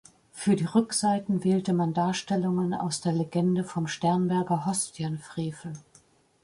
Für 0.33 0.55
die 0.55 0.65
Rückseiten 0.65 1.43
wählte 1.43 1.73
man 1.73 1.93
Darstellungen 1.93 2.73
aus 2.73 3.01
der 3.01 3.13
Legende 3.13 3.63
vom 3.63 3.85
Sternberger 3.85 4.65
Hostienfrevel. 4.65 5.73